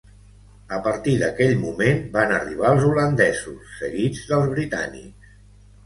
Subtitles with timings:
[0.77, 5.35] A partir d'aquell moment van arribar els holandesos, seguits dels britànics.